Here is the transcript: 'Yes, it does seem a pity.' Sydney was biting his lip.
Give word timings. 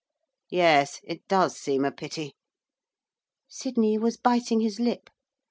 'Yes, 0.49 0.99
it 1.03 1.27
does 1.27 1.55
seem 1.59 1.85
a 1.85 1.91
pity.' 1.91 2.33
Sydney 3.47 3.99
was 3.99 4.17
biting 4.17 4.59
his 4.61 4.79
lip. 4.79 5.11